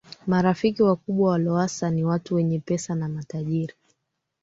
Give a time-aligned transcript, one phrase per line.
[0.27, 3.73] Marafiki wakubwa wa Lowassa ni watu wenye pesa na matajiri